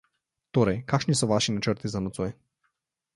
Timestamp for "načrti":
1.57-1.91